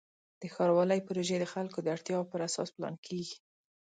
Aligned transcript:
د 0.41 0.43
ښاروالۍ 0.53 0.99
پروژې 1.07 1.37
د 1.39 1.45
خلکو 1.53 1.79
د 1.81 1.87
اړتیاوو 1.95 2.29
پر 2.31 2.39
اساس 2.47 2.69
پلان 2.75 2.95
کېږي. 3.07 3.37